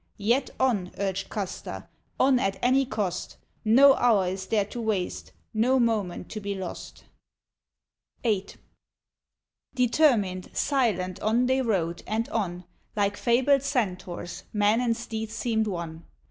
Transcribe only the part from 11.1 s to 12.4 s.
on they rode, and